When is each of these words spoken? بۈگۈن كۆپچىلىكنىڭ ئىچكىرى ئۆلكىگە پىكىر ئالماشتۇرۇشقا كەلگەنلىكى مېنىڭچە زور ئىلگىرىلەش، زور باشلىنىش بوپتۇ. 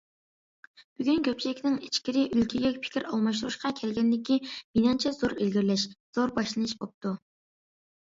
بۈگۈن 0.99 1.17
كۆپچىلىكنىڭ 1.25 1.75
ئىچكىرى 1.87 2.23
ئۆلكىگە 2.35 2.71
پىكىر 2.85 3.05
ئالماشتۇرۇشقا 3.09 3.71
كەلگەنلىكى 3.79 4.37
مېنىڭچە 4.47 5.13
زور 5.19 5.35
ئىلگىرىلەش، 5.37 5.85
زور 6.19 6.35
باشلىنىش 6.39 6.75
بوپتۇ. 6.81 7.13